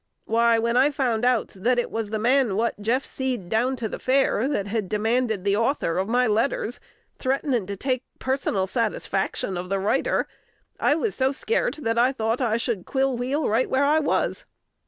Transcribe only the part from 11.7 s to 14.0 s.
that I tho't I should quill wheel right where I